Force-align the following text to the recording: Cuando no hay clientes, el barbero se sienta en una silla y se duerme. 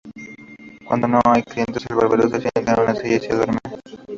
Cuando 0.83 1.07
no 1.07 1.21
hay 1.25 1.43
clientes, 1.43 1.85
el 1.87 1.95
barbero 1.95 2.27
se 2.27 2.39
sienta 2.41 2.73
en 2.73 2.79
una 2.79 2.95
silla 2.95 3.17
y 3.17 3.19
se 3.19 3.35
duerme. 3.35 3.59